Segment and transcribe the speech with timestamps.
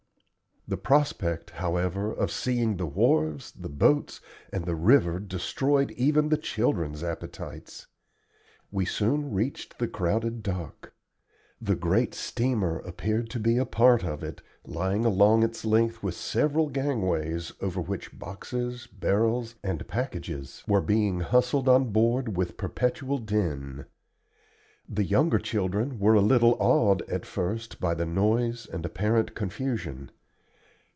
[0.67, 4.21] The prospect, however, of seeing the wharves, the boats,
[4.53, 7.87] and the river destroyed even the children's appetites.
[8.71, 10.93] We soon reached the crowded dock.
[11.59, 16.15] The great steamer appeared to be a part of it, lying along its length with
[16.15, 23.17] several gangways, over which boxes, barrels, and packages were being hustled on board with perpetual
[23.17, 23.87] din.
[24.87, 30.11] The younger children were a little awed at first by the noise and apparent confusion.